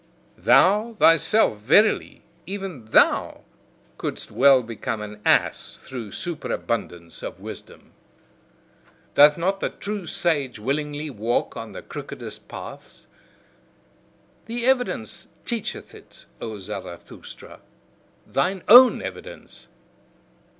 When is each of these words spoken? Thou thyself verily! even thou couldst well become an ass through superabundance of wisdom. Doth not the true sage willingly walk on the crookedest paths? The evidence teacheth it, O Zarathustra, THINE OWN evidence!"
Thou 0.39 0.95
thyself 0.97 1.59
verily! 1.59 2.23
even 2.47 2.85
thou 2.85 3.41
couldst 3.99 4.31
well 4.31 4.63
become 4.63 4.99
an 4.99 5.21
ass 5.23 5.77
through 5.83 6.09
superabundance 6.11 7.21
of 7.21 7.39
wisdom. 7.39 7.91
Doth 9.13 9.37
not 9.37 9.59
the 9.59 9.69
true 9.69 10.07
sage 10.07 10.57
willingly 10.57 11.11
walk 11.11 11.55
on 11.55 11.73
the 11.73 11.83
crookedest 11.83 12.47
paths? 12.47 13.05
The 14.47 14.65
evidence 14.65 15.27
teacheth 15.45 15.93
it, 15.93 16.25
O 16.41 16.57
Zarathustra, 16.57 17.59
THINE 18.25 18.63
OWN 18.69 19.03
evidence!" 19.03 19.67